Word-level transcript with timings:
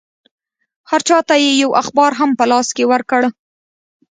هر 0.89 1.01
چا 1.07 1.17
ته 1.27 1.35
یې 1.43 1.51
یو 1.61 1.71
اخبار 1.81 2.11
هم 2.19 2.29
په 2.39 2.45
لاس 2.51 2.67
کې 2.75 2.83
ورکړ. 2.91 3.21